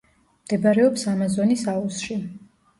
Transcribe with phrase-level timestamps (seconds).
[0.45, 2.21] მდებარეობს ამაზონის აუზში.